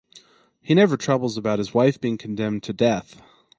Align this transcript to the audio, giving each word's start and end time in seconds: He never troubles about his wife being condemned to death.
He 0.63 0.73
never 0.73 0.97
troubles 0.97 1.37
about 1.37 1.59
his 1.59 1.75
wife 1.75 2.01
being 2.01 2.17
condemned 2.17 2.63
to 2.63 2.73
death. 2.73 3.21